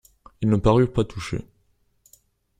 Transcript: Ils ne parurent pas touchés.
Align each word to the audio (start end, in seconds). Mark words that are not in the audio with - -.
Ils 0.41 0.49
ne 0.49 0.55
parurent 0.55 0.91
pas 0.91 1.03
touchés. 1.03 1.45